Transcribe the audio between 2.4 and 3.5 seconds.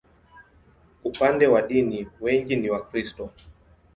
ni Wakristo.